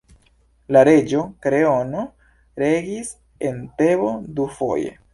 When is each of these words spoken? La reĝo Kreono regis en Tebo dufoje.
La 0.75 0.81
reĝo 0.89 1.25
Kreono 1.47 2.07
regis 2.65 3.15
en 3.51 3.65
Tebo 3.83 4.15
dufoje. 4.43 5.01